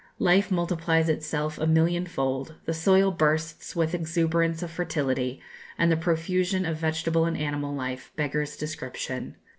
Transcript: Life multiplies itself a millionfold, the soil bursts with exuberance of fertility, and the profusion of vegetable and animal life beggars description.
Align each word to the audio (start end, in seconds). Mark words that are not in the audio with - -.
Life 0.17 0.49
multiplies 0.49 1.09
itself 1.09 1.59
a 1.59 1.67
millionfold, 1.67 2.55
the 2.65 2.73
soil 2.73 3.11
bursts 3.11 3.75
with 3.75 3.93
exuberance 3.93 4.63
of 4.63 4.71
fertility, 4.71 5.39
and 5.77 5.91
the 5.91 5.95
profusion 5.95 6.65
of 6.65 6.77
vegetable 6.77 7.25
and 7.25 7.37
animal 7.37 7.75
life 7.75 8.11
beggars 8.15 8.57
description. 8.57 9.35